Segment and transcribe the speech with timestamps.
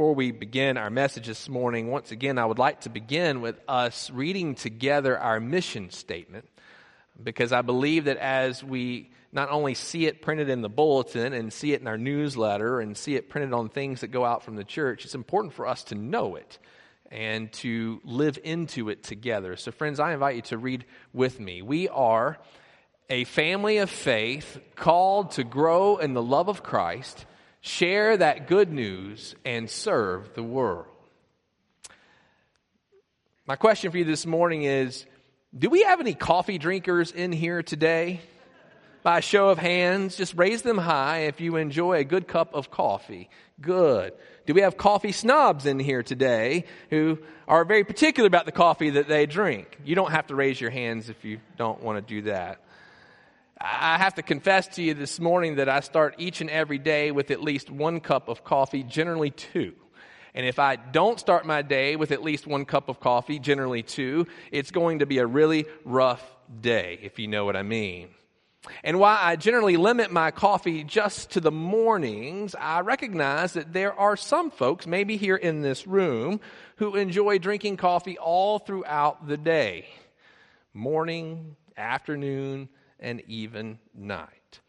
[0.00, 3.60] before we begin our message this morning, once again, I would like to begin with
[3.68, 6.48] us reading together our mission statement
[7.22, 11.52] because I believe that as we not only see it printed in the bulletin and
[11.52, 14.56] see it in our newsletter and see it printed on things that go out from
[14.56, 16.58] the church, it's important for us to know it
[17.10, 19.54] and to live into it together.
[19.56, 21.60] So, friends, I invite you to read with me.
[21.60, 22.38] We are
[23.10, 27.26] a family of faith called to grow in the love of Christ,
[27.60, 30.86] share that good news, and serve the world.
[33.46, 35.06] My question for you this morning is
[35.56, 38.20] Do we have any coffee drinkers in here today?
[39.02, 42.54] By a show of hands, just raise them high if you enjoy a good cup
[42.54, 43.30] of coffee.
[43.58, 44.12] Good.
[44.46, 47.18] Do we have coffee snobs in here today who
[47.48, 49.78] are very particular about the coffee that they drink?
[49.84, 52.60] You don't have to raise your hands if you don't want to do that.
[53.62, 57.10] I have to confess to you this morning that I start each and every day
[57.10, 59.74] with at least one cup of coffee, generally two.
[60.34, 63.82] And if I don't start my day with at least one cup of coffee, generally
[63.82, 66.24] two, it's going to be a really rough
[66.62, 68.08] day, if you know what I mean.
[68.82, 73.92] And while I generally limit my coffee just to the mornings, I recognize that there
[73.92, 76.40] are some folks, maybe here in this room,
[76.76, 79.86] who enjoy drinking coffee all throughout the day
[80.72, 82.68] morning, afternoon,
[83.00, 84.60] and even night.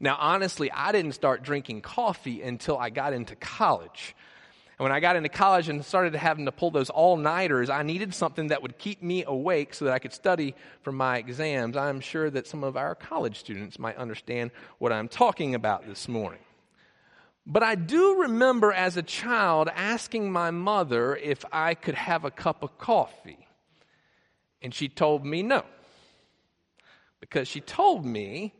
[0.00, 4.16] Now, honestly, I didn't start drinking coffee until I got into college.
[4.78, 7.82] And when I got into college and started having to pull those all nighters, I
[7.82, 11.76] needed something that would keep me awake so that I could study for my exams.
[11.76, 16.08] I'm sure that some of our college students might understand what I'm talking about this
[16.08, 16.40] morning.
[17.46, 22.30] But I do remember as a child asking my mother if I could have a
[22.30, 23.46] cup of coffee.
[24.62, 25.64] And she told me no
[27.20, 28.54] because she told me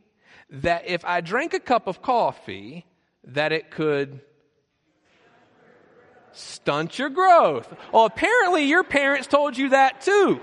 [0.49, 2.85] that if I drank a cup of coffee,
[3.25, 4.21] that it could
[6.33, 7.73] stunt your growth.
[7.91, 10.39] Well, apparently your parents told you that too.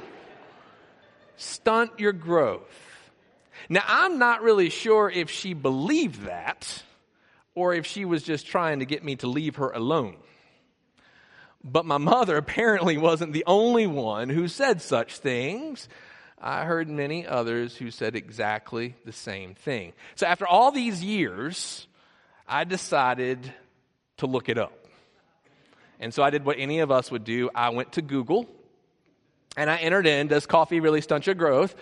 [1.37, 2.89] Stunt your growth.
[3.69, 6.83] Now, I'm not really sure if she believed that
[7.55, 10.17] or if she was just trying to get me to leave her alone.
[11.63, 15.89] But my mother apparently wasn't the only one who said such things.
[16.41, 19.93] I heard many others who said exactly the same thing.
[20.15, 21.87] So after all these years,
[22.47, 23.53] I decided
[24.19, 24.73] to look it up.
[26.01, 27.51] And so I did what any of us would do.
[27.55, 28.47] I went to Google
[29.57, 31.75] and I entered in, does coffee really stunt your growth?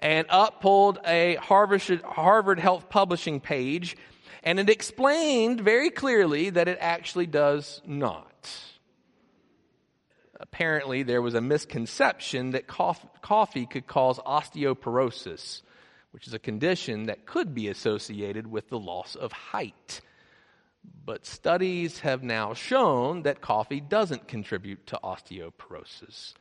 [0.00, 3.96] And up pulled a Harvard, Harvard Health Publishing page,
[4.42, 8.28] and it explained very clearly that it actually does not
[10.42, 15.62] apparently there was a misconception that coffee could cause osteoporosis,
[16.10, 20.00] which is a condition that could be associated with the loss of height.
[21.04, 26.34] But studies have now shown that coffee doesn't contribute to osteoporosis.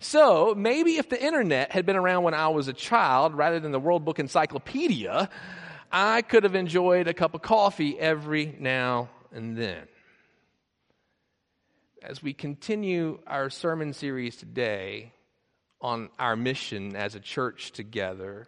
[0.00, 3.70] So maybe if the internet had been around when I was a child rather than
[3.70, 5.30] the World Book Encyclopedia,
[5.92, 9.86] I could have enjoyed a cup of coffee every now and then
[12.04, 15.12] as we continue our sermon series today
[15.80, 18.46] on our mission as a church together,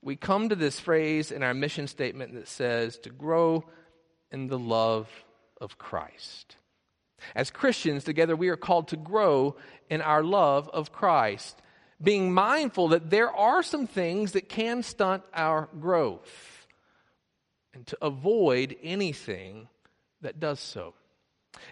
[0.00, 3.64] we come to this phrase in our mission statement that says to grow
[4.32, 5.08] in the love
[5.60, 6.56] of Christ.
[7.36, 9.54] As Christians together, we are called to grow
[9.88, 11.62] in our love of Christ,
[12.02, 16.66] being mindful that there are some things that can stunt our growth
[17.74, 19.68] and to avoid anything
[20.20, 20.94] that does so.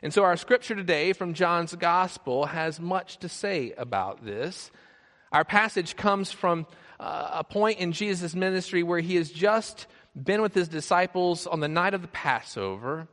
[0.03, 4.71] And so, our scripture today from John's Gospel has much to say about this.
[5.33, 6.67] Our passage comes from
[6.99, 9.87] uh, a point in Jesus' ministry where he has just
[10.21, 13.09] been with his disciples on the night of the Passover.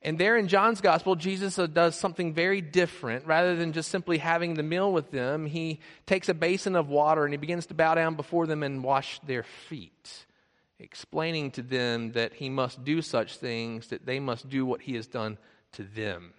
[0.00, 3.26] And there in John's Gospel, Jesus does something very different.
[3.26, 7.24] Rather than just simply having the meal with them, he takes a basin of water
[7.24, 10.26] and he begins to bow down before them and wash their feet,
[10.78, 14.94] explaining to them that he must do such things, that they must do what he
[14.94, 15.36] has done
[15.72, 16.34] to them.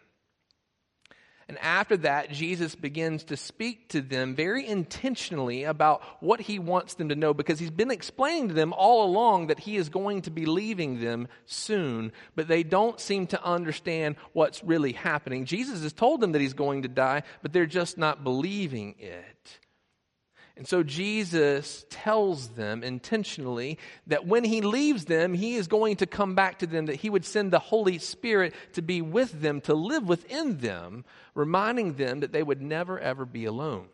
[1.50, 6.94] And after that, Jesus begins to speak to them very intentionally about what he wants
[6.94, 10.22] them to know because he's been explaining to them all along that he is going
[10.22, 15.46] to be leaving them soon, but they don't seem to understand what's really happening.
[15.46, 19.59] Jesus has told them that he's going to die, but they're just not believing it.
[20.60, 26.06] And so Jesus tells them intentionally that when he leaves them, he is going to
[26.06, 29.62] come back to them, that he would send the Holy Spirit to be with them,
[29.62, 33.88] to live within them, reminding them that they would never, ever be alone.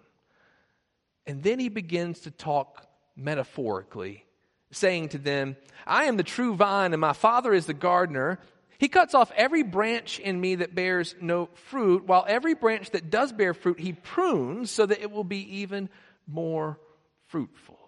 [1.28, 4.26] And then he begins to talk metaphorically,
[4.72, 8.40] saying to them, I am the true vine, and my Father is the gardener.
[8.80, 13.12] He cuts off every branch in me that bears no fruit, while every branch that
[13.12, 15.90] does bear fruit, he prunes so that it will be even
[16.27, 16.80] more
[17.27, 17.80] fruitful.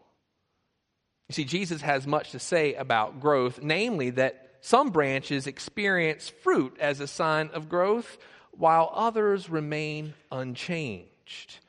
[1.30, 6.78] You see, Jesus has much to say about growth, namely that some branches experience fruit
[6.80, 8.18] as a sign of growth,
[8.52, 11.60] while others remain unchanged.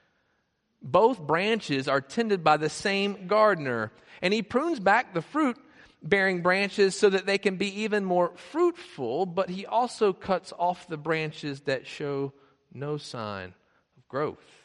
[0.80, 3.92] Both branches are tended by the same gardener,
[4.22, 5.58] and he prunes back the fruit
[6.02, 10.86] bearing branches so that they can be even more fruitful, but he also cuts off
[10.86, 12.32] the branches that show
[12.72, 13.52] no sign
[13.96, 14.57] of growth.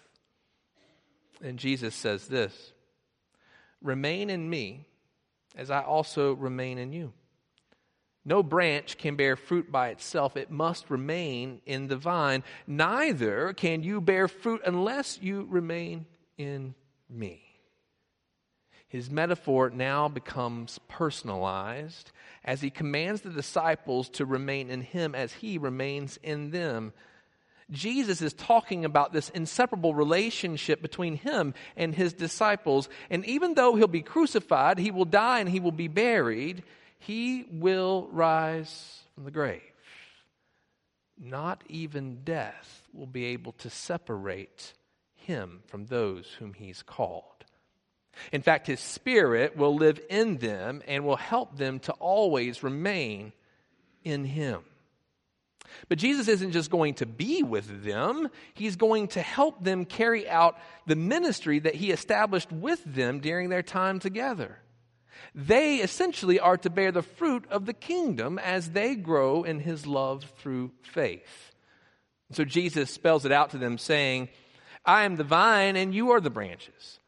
[1.44, 2.74] And Jesus says this
[3.82, 4.88] Remain in me
[5.56, 7.14] as I also remain in you.
[8.26, 12.44] No branch can bear fruit by itself, it must remain in the vine.
[12.66, 16.06] Neither can you bear fruit unless you remain
[16.38, 16.74] in
[17.10, 17.44] me.
[18.88, 22.12] His metaphor now becomes personalized
[22.46, 26.94] as he commands the disciples to remain in him as he remains in them.
[27.74, 32.88] Jesus is talking about this inseparable relationship between him and his disciples.
[33.10, 36.64] And even though he'll be crucified, he will die and he will be buried,
[37.00, 39.62] he will rise from the grave.
[41.20, 44.74] Not even death will be able to separate
[45.16, 47.34] him from those whom he's called.
[48.32, 53.34] In fact, His Spirit will live in them and will help them to always remain
[54.04, 54.62] in Him.
[55.90, 60.28] But Jesus isn't just going to be with them, He's going to help them carry
[60.30, 64.60] out the ministry that He established with them during their time together.
[65.36, 69.88] They essentially are to bear the fruit of the kingdom as they grow in His
[69.88, 71.52] love through faith.
[72.32, 74.30] So Jesus spells it out to them, saying,
[74.86, 77.00] I am the vine and you are the branches.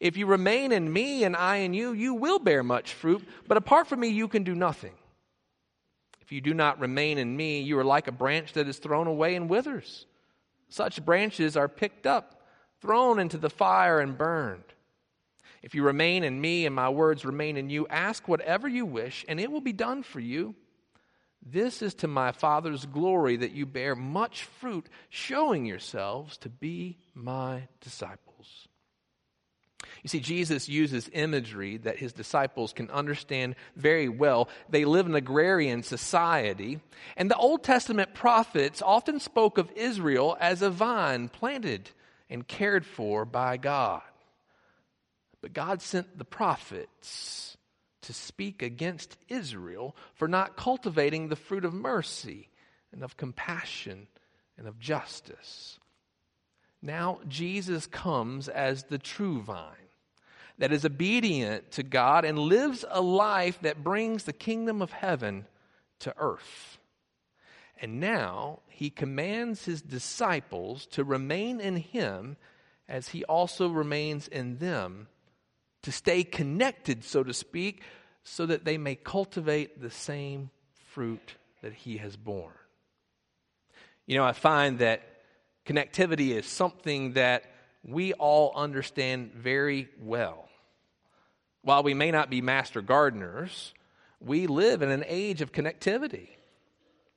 [0.00, 3.56] If you remain in me and I in you, you will bear much fruit, but
[3.56, 4.94] apart from me, you can do nothing.
[6.34, 9.36] You do not remain in me, you are like a branch that is thrown away
[9.36, 10.04] and withers.
[10.68, 12.42] Such branches are picked up,
[12.80, 14.64] thrown into the fire, and burned.
[15.62, 19.24] If you remain in me and my words remain in you, ask whatever you wish,
[19.28, 20.56] and it will be done for you.
[21.40, 26.98] This is to my Father's glory that you bear much fruit, showing yourselves to be
[27.14, 28.66] my disciples.
[30.04, 34.50] You see, Jesus uses imagery that his disciples can understand very well.
[34.68, 36.78] They live in an agrarian society,
[37.16, 41.88] and the Old Testament prophets often spoke of Israel as a vine planted
[42.28, 44.02] and cared for by God.
[45.40, 47.56] But God sent the prophets
[48.02, 52.50] to speak against Israel for not cultivating the fruit of mercy
[52.92, 54.08] and of compassion
[54.58, 55.78] and of justice.
[56.82, 59.83] Now, Jesus comes as the true vine
[60.58, 65.46] that is obedient to God and lives a life that brings the kingdom of heaven
[66.00, 66.78] to earth.
[67.80, 72.36] And now he commands his disciples to remain in him
[72.88, 75.08] as he also remains in them,
[75.82, 77.82] to stay connected, so to speak,
[78.22, 80.50] so that they may cultivate the same
[80.92, 82.52] fruit that he has borne.
[84.06, 85.02] You know, I find that
[85.66, 87.44] connectivity is something that
[87.84, 90.48] we all understand very well.
[91.62, 93.72] While we may not be master gardeners,
[94.20, 96.28] we live in an age of connectivity.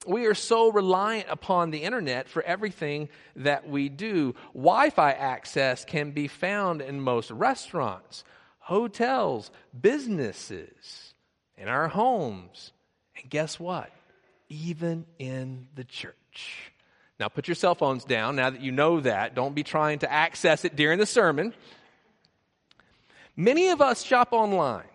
[0.05, 4.35] We are so reliant upon the internet for everything that we do.
[4.53, 8.23] Wi Fi access can be found in most restaurants,
[8.59, 11.13] hotels, businesses,
[11.57, 12.71] in our homes.
[13.18, 13.92] And guess what?
[14.49, 16.71] Even in the church.
[17.19, 19.33] Now, put your cell phones down now that you know that.
[19.33, 21.54] Don't be trying to access it during the sermon.
[23.36, 24.86] Many of us shop online.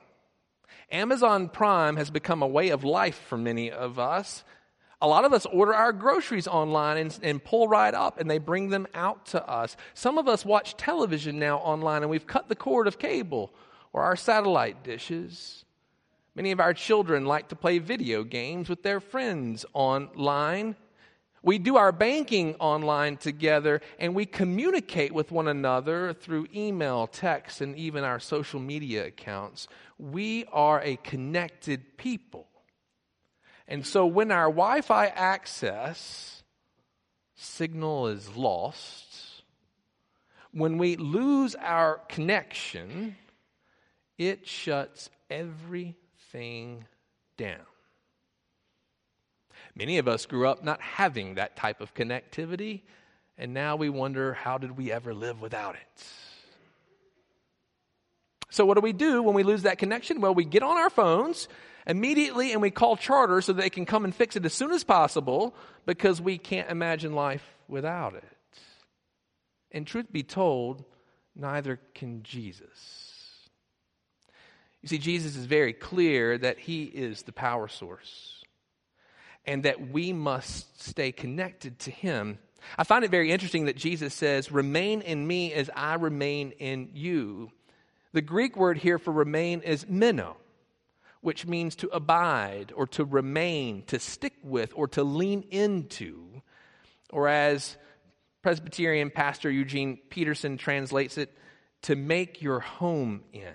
[0.90, 4.44] Amazon Prime has become a way of life for many of us.
[5.00, 8.38] A lot of us order our groceries online and, and, pull right up and they
[8.38, 9.76] bring them out to us.
[9.94, 13.52] Some of us watch television now online and we've cut the cord of cable
[13.92, 15.64] or our satellite dishes.
[16.36, 20.76] Many of our children like to play video games with their friends online.
[21.42, 27.60] We do our banking online together and we communicate with one another through email, text,
[27.60, 29.66] and even our social media accounts.
[29.98, 32.46] We are a connected people.
[33.66, 36.42] And so when our Wi Fi access
[37.34, 39.42] signal is lost,
[40.52, 43.16] when we lose our connection,
[44.18, 46.84] it shuts everything
[47.36, 47.71] down.
[49.74, 52.82] Many of us grew up not having that type of connectivity,
[53.38, 56.04] and now we wonder how did we ever live without it?
[58.50, 60.20] So, what do we do when we lose that connection?
[60.20, 61.48] Well, we get on our phones
[61.86, 64.84] immediately and we call charter so they can come and fix it as soon as
[64.84, 65.54] possible
[65.86, 68.24] because we can't imagine life without it.
[69.72, 70.84] And truth be told,
[71.34, 73.48] neither can Jesus.
[74.82, 78.41] You see, Jesus is very clear that he is the power source
[79.44, 82.38] and that we must stay connected to him.
[82.78, 86.90] I find it very interesting that Jesus says, Remain in me as I remain in
[86.94, 87.50] you.
[88.12, 90.36] The Greek word here for remain is meno,
[91.22, 96.42] which means to abide or to remain, to stick with, or to lean into.
[97.10, 97.76] Or as
[98.42, 101.36] Presbyterian pastor Eugene Peterson translates it,
[101.82, 103.54] to make your home in.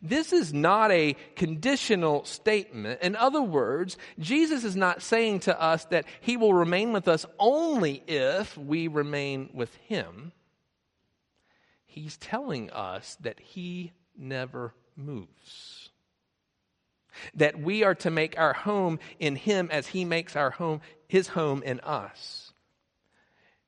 [0.00, 3.02] This is not a conditional statement.
[3.02, 7.26] In other words, Jesus is not saying to us that he will remain with us
[7.38, 10.32] only if we remain with him.
[11.84, 15.90] He's telling us that he never moves.
[17.34, 21.28] That we are to make our home in him as he makes our home his
[21.28, 22.54] home in us.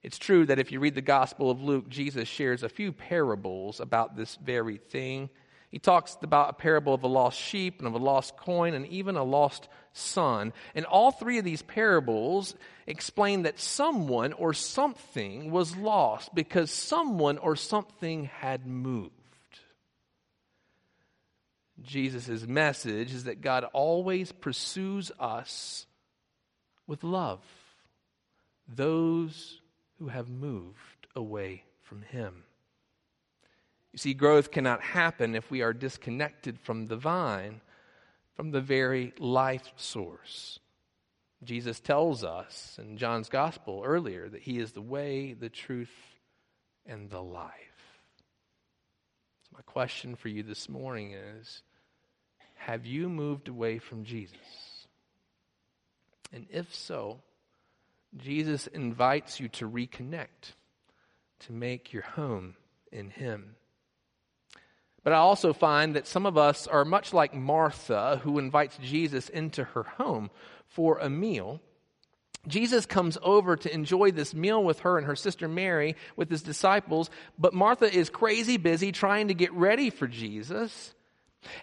[0.02, 3.80] It's true that if you read the Gospel of Luke, Jesus shares a few parables
[3.80, 5.30] about this very thing.
[5.74, 8.86] He talks about a parable of a lost sheep and of a lost coin and
[8.86, 10.52] even a lost son.
[10.72, 12.54] And all three of these parables
[12.86, 19.10] explain that someone or something was lost because someone or something had moved.
[21.82, 25.86] Jesus' message is that God always pursues us
[26.86, 27.42] with love,
[28.68, 29.60] those
[29.98, 32.44] who have moved away from Him.
[33.94, 37.60] You see, growth cannot happen if we are disconnected from the vine,
[38.34, 40.58] from the very life source.
[41.44, 45.92] Jesus tells us in John's gospel earlier that he is the way, the truth,
[46.84, 47.52] and the life.
[49.44, 51.62] So, my question for you this morning is
[52.54, 54.88] Have you moved away from Jesus?
[56.32, 57.20] And if so,
[58.16, 60.56] Jesus invites you to reconnect,
[61.38, 62.56] to make your home
[62.90, 63.54] in him.
[65.04, 69.28] But I also find that some of us are much like Martha, who invites Jesus
[69.28, 70.30] into her home
[70.66, 71.60] for a meal.
[72.48, 76.42] Jesus comes over to enjoy this meal with her and her sister Mary, with his
[76.42, 80.94] disciples, but Martha is crazy busy trying to get ready for Jesus.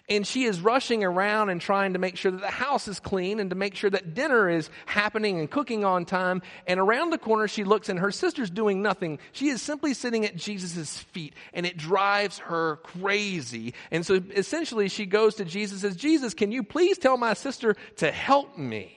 [0.08, 3.40] And she is rushing around and trying to make sure that the house is clean
[3.40, 6.42] and to make sure that dinner is happening and cooking on time.
[6.66, 9.18] And around the corner, she looks and her sister's doing nothing.
[9.32, 13.74] She is simply sitting at Jesus' feet and it drives her crazy.
[13.90, 17.34] And so essentially, she goes to Jesus and says, Jesus, can you please tell my
[17.34, 18.94] sister to help me?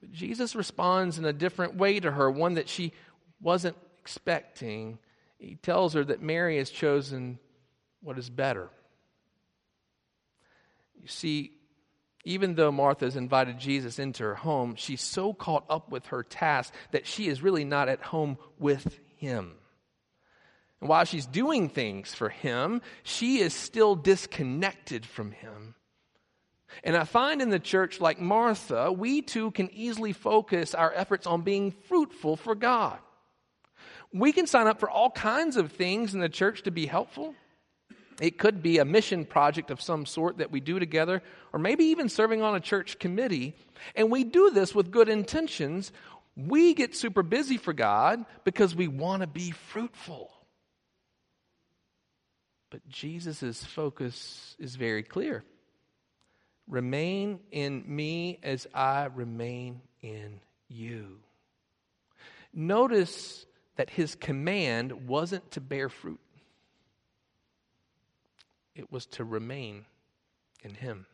[0.00, 2.92] But Jesus responds in a different way to her, one that she
[3.40, 4.98] wasn't expecting.
[5.38, 7.38] He tells her that Mary has chosen
[8.00, 8.68] what is better.
[11.02, 11.52] You see,
[12.24, 16.22] even though Martha has invited Jesus into her home, she's so caught up with her
[16.22, 19.54] task that she is really not at home with him.
[20.80, 25.74] And while she's doing things for him, she is still disconnected from him.
[26.84, 31.26] And I find in the church, like Martha, we too can easily focus our efforts
[31.26, 32.98] on being fruitful for God.
[34.12, 37.34] We can sign up for all kinds of things in the church to be helpful.
[38.22, 41.86] It could be a mission project of some sort that we do together, or maybe
[41.86, 43.56] even serving on a church committee.
[43.96, 45.90] And we do this with good intentions.
[46.36, 50.30] We get super busy for God because we want to be fruitful.
[52.70, 55.42] But Jesus' focus is very clear
[56.68, 60.38] remain in me as I remain in
[60.68, 61.18] you.
[62.54, 66.20] Notice that his command wasn't to bear fruit
[68.74, 69.84] it was to remain
[70.62, 71.06] in him.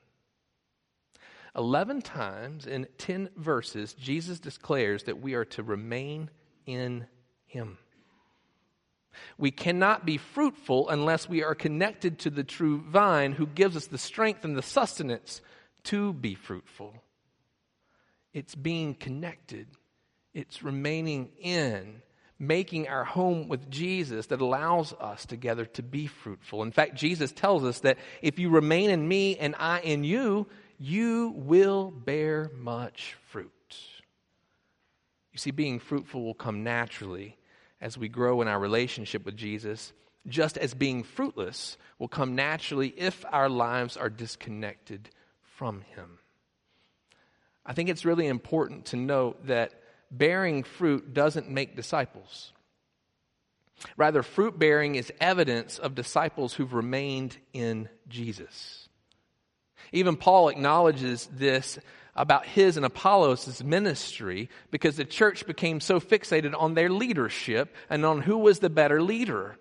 [1.56, 6.30] 11 times in 10 verses, Jesus declares that we are to remain
[6.66, 7.06] in
[7.46, 7.78] him.
[9.36, 13.86] We cannot be fruitful unless we are connected to the true vine who gives us
[13.86, 15.40] the strength and the sustenance
[15.84, 16.94] to be fruitful.
[18.32, 19.66] It's being connected,
[20.34, 22.02] it's remaining in
[22.38, 26.62] making our home with Jesus that allows us together to be fruitful.
[26.62, 30.46] In fact, Jesus tells us that if you remain in me and I in you,
[30.78, 33.52] you will bear much fruit.
[35.32, 37.36] You see, being fruitful will come naturally
[37.80, 39.92] as we grow in our relationship with Jesus,
[40.26, 45.10] just as being fruitless will come naturally if our lives are disconnected
[45.42, 46.18] from Him.
[47.66, 49.77] I think it's really important to note that
[50.10, 52.52] bearing fruit doesn't make disciples.
[53.96, 58.88] Rather, fruit bearing is evidence of disciples who've remained in Jesus.
[59.92, 61.78] Even Paul acknowledges this
[62.16, 68.04] about his and Apollos' ministry because the church became so fixated on their leadership and
[68.04, 69.56] on who was the better leader.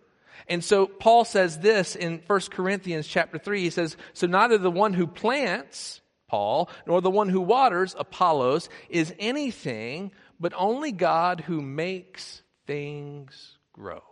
[0.48, 3.62] And so Paul says this in 1 Corinthians chapter 3.
[3.62, 8.70] He says, So neither the one who plants, Paul, nor the one who waters, Apollos,
[8.90, 14.04] is anything, but only God who makes things grow.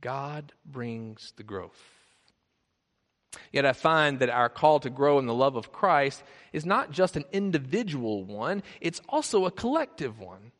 [0.00, 1.80] God brings the growth.
[3.52, 6.90] Yet I find that our call to grow in the love of Christ is not
[6.90, 10.52] just an individual one, it's also a collective one.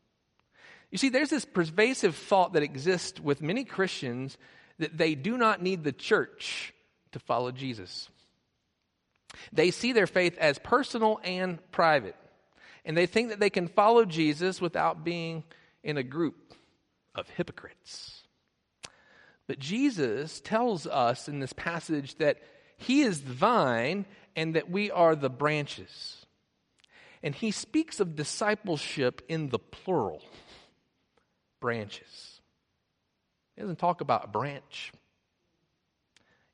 [0.91, 4.39] You see, there's this pervasive thought that exists with many Christians
[4.79, 6.73] that they do not need the church
[7.13, 8.09] to follow Jesus.
[9.53, 12.17] They see their faith as personal and private,
[12.85, 15.45] and they think that they can follow Jesus without being
[15.83, 16.55] in a group
[17.15, 18.23] of hypocrites.
[19.47, 22.39] But Jesus tells us in this passage that
[22.77, 24.07] he is the vine
[24.37, 26.27] and that we are the branches.
[27.23, 30.23] And he speaks of discipleship in the plural
[31.61, 32.41] branches.
[33.57, 34.93] He doesn't talk about a branch,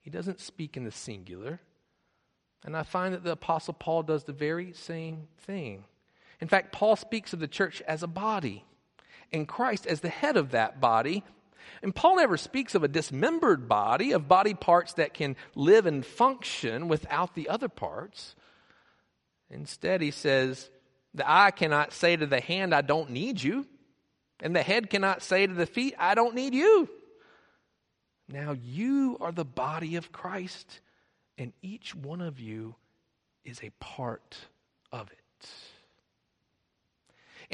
[0.00, 1.60] he doesn't speak in the singular.
[2.66, 5.84] And I find that the Apostle Paul does the very same thing.
[6.44, 8.66] In fact, Paul speaks of the church as a body
[9.32, 11.24] and Christ as the head of that body.
[11.82, 16.04] And Paul never speaks of a dismembered body, of body parts that can live and
[16.04, 18.36] function without the other parts.
[19.48, 20.68] Instead, he says,
[21.14, 23.66] The eye cannot say to the hand, I don't need you.
[24.40, 26.90] And the head cannot say to the feet, I don't need you.
[28.28, 30.80] Now you are the body of Christ,
[31.38, 32.74] and each one of you
[33.46, 34.36] is a part
[34.92, 35.48] of it.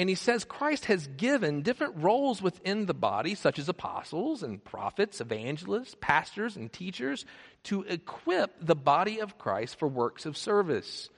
[0.01, 4.65] And he says Christ has given different roles within the body, such as apostles and
[4.65, 7.27] prophets, evangelists, pastors, and teachers,
[7.65, 11.11] to equip the body of Christ for works of service,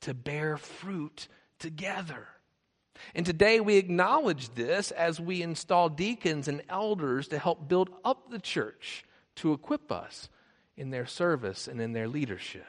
[0.00, 1.28] to bear fruit
[1.58, 2.28] together.
[3.14, 8.30] And today we acknowledge this as we install deacons and elders to help build up
[8.30, 9.04] the church,
[9.36, 10.30] to equip us
[10.78, 12.64] in their service and in their leadership.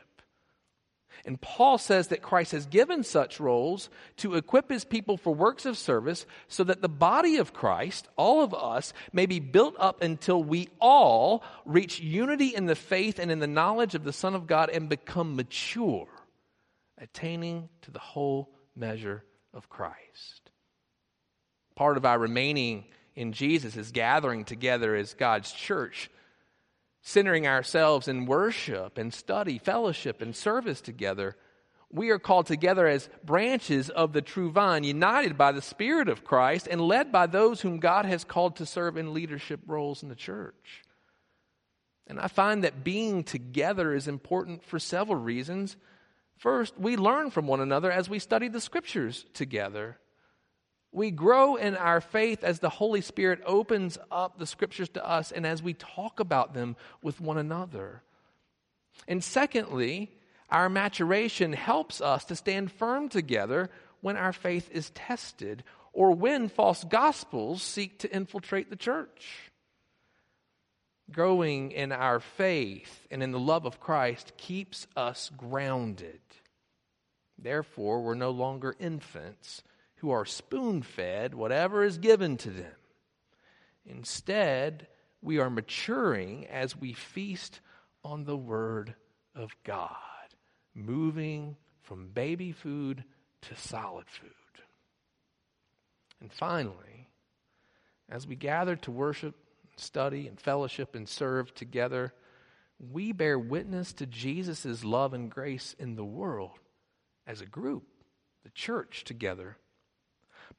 [1.26, 5.66] And Paul says that Christ has given such roles to equip his people for works
[5.66, 10.02] of service so that the body of Christ, all of us, may be built up
[10.02, 14.36] until we all reach unity in the faith and in the knowledge of the Son
[14.36, 16.08] of God and become mature,
[16.98, 20.52] attaining to the whole measure of Christ.
[21.76, 26.10] Part of our remaining in Jesus is gathering together as God's church,
[27.02, 31.36] centering ourselves in worship and study, fellowship, and service together.
[31.92, 36.24] We are called together as branches of the true vine, united by the Spirit of
[36.24, 40.10] Christ and led by those whom God has called to serve in leadership roles in
[40.10, 40.84] the church.
[42.08, 45.76] And I find that being together is important for several reasons.
[46.38, 49.98] First, we learn from one another as we study the scriptures together.
[50.92, 55.32] We grow in our faith as the Holy Spirit opens up the scriptures to us
[55.32, 58.04] and as we talk about them with one another.
[59.08, 60.12] And secondly,
[60.50, 63.70] our maturation helps us to stand firm together
[64.02, 69.52] when our faith is tested or when false gospels seek to infiltrate the church.
[71.10, 76.20] Growing in our faith and in the love of Christ keeps us grounded.
[77.38, 79.64] Therefore, we're no longer infants
[80.02, 82.74] who are spoon fed whatever is given to them.
[83.86, 84.88] Instead,
[85.22, 87.62] we are maturing as we feast
[88.04, 88.96] on the Word
[89.36, 89.96] of God,
[90.74, 93.04] moving from baby food
[93.44, 94.32] to solid food.
[96.20, 97.10] And finally,
[98.10, 99.36] as we gather to worship,
[99.76, 102.12] study, and fellowship and serve together,
[102.80, 106.58] we bear witness to Jesus' love and grace in the world
[107.28, 107.84] as a group,
[108.44, 109.58] the church together.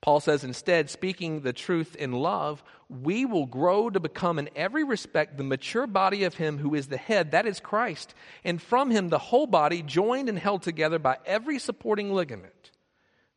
[0.01, 4.85] Paul says, instead, speaking the truth in love, we will grow to become in every
[4.85, 8.91] respect the mature body of Him who is the head, that is Christ, and from
[8.91, 12.71] Him the whole body, joined and held together by every supporting ligament,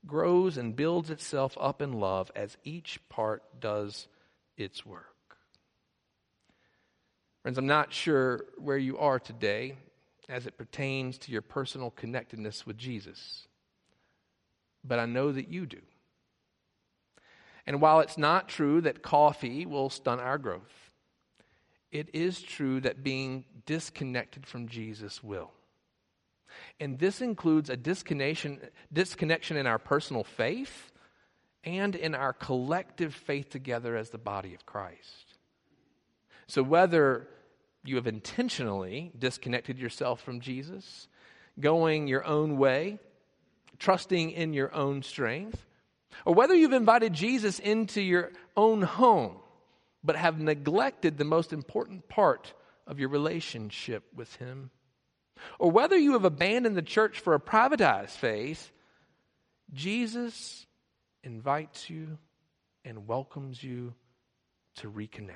[0.08, 4.08] grows and builds itself up in love as each part does
[4.58, 5.16] its work.
[7.44, 9.76] Friends, I'm not sure where you are today
[10.28, 13.48] as it pertains to your personal connectedness with Jesus.
[14.84, 15.82] But I know that you do.
[17.68, 20.92] And while it's not true that coffee will stunt our growth,
[21.92, 25.52] it is true that being disconnected from Jesus will.
[26.80, 28.60] And this includes a disconnection,
[28.92, 30.92] disconnection in our personal faith
[31.64, 35.36] and in our collective faith together as the body of Christ.
[36.48, 37.28] So, whether
[37.84, 41.08] you have intentionally disconnected yourself from Jesus,
[41.60, 43.00] going your own way,
[43.80, 45.66] trusting in your own strength,
[46.24, 49.38] or whether you've invited Jesus into your own home
[50.04, 52.54] but have neglected the most important part
[52.88, 54.70] of your relationship with Him,
[55.58, 58.72] or whether you have abandoned the church for a privatized faith,
[59.74, 60.68] Jesus
[61.24, 62.20] invites you
[62.86, 63.96] and welcomes you
[64.76, 65.32] to reconnect.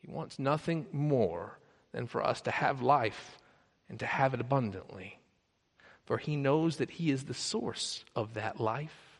[0.00, 1.58] He wants nothing more
[1.92, 3.38] than for us to have life
[3.88, 5.18] and to have it abundantly.
[6.06, 9.18] For he knows that he is the source of that life,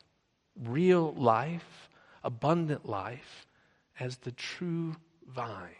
[0.59, 1.89] real life,
[2.23, 3.45] abundant life,
[3.99, 4.95] as the true
[5.27, 5.75] vine.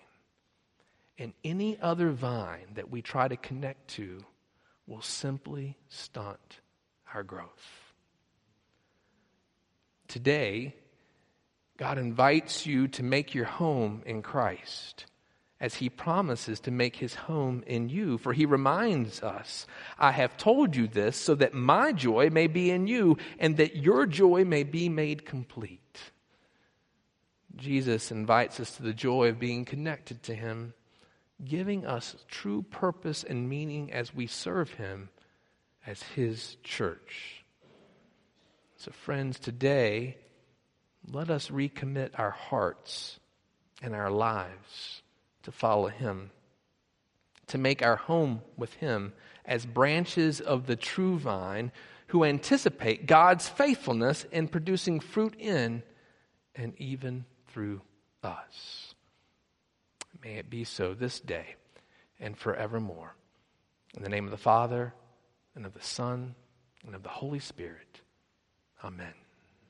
[1.18, 4.24] And any other vine that we try to connect to
[4.86, 6.60] will simply stunt
[7.14, 7.94] our growth.
[10.08, 10.76] Today,
[11.78, 15.06] God invites you to make your home in Christ
[15.60, 18.18] as he promises to make his home in you.
[18.18, 19.66] For he reminds us,
[19.98, 23.76] I have told you this so that my joy may be in you and that
[23.76, 25.82] your joy may be made complete.
[27.56, 30.74] Jesus invites us to the joy of being connected to him,
[31.44, 35.10] giving us true purpose and meaning as we serve him
[35.88, 37.44] as his church.
[38.76, 40.18] So, friends, today,
[41.10, 43.20] let us recommit our hearts
[43.82, 45.02] and our lives
[45.48, 46.30] to follow Him,
[47.48, 49.14] to make our home with Him
[49.46, 51.72] as branches of the true vine
[52.08, 55.84] who anticipate God's faithfulness in producing fruit in
[56.54, 57.80] and even through
[58.22, 58.94] us.
[60.22, 61.56] May it be so this day
[62.20, 63.16] and forevermore.
[63.96, 64.94] In the name of the Father,
[65.56, 66.36] and of the Son,
[66.86, 68.02] and of the Holy Spirit.
[68.84, 69.14] Amen.